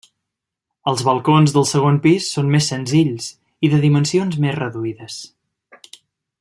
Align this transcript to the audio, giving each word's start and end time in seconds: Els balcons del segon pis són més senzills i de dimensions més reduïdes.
Els 0.91 1.03
balcons 1.09 1.53
del 1.57 1.67
segon 1.73 1.99
pis 2.07 2.31
són 2.37 2.49
més 2.55 2.71
senzills 2.73 3.29
i 3.69 3.73
de 3.75 3.83
dimensions 3.87 4.41
més 4.47 4.59
reduïdes. 4.63 5.23